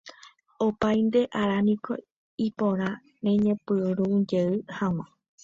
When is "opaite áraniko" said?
0.65-1.91